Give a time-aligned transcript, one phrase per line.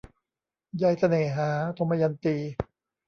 [0.77, 2.35] ใยเสน่หา- ทมยันตี